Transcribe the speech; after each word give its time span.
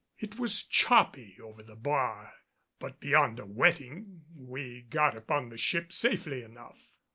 It 0.17 0.39
was 0.39 0.63
choppy 0.63 1.37
over 1.39 1.61
the 1.61 1.75
bar, 1.75 2.33
but 2.79 2.99
beyond 2.99 3.37
a 3.37 3.45
wetting 3.45 4.23
we 4.35 4.81
got 4.81 5.15
upon 5.15 5.49
the 5.49 5.59
ship 5.59 5.93
safely 5.93 6.41
enough. 6.41 6.79